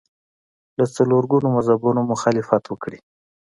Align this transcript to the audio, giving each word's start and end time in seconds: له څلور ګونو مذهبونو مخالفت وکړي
له 0.79 0.85
څلور 0.95 1.23
ګونو 1.31 1.47
مذهبونو 1.57 2.01
مخالفت 2.11 2.63
وکړي 2.67 2.99